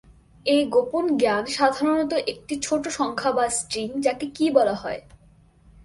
[0.45, 5.01] এই গোপন জ্ঞান সাধারণত একটি ছোট সংখ্যা বা স্ট্রিং যাকে "কি" বলা হয়।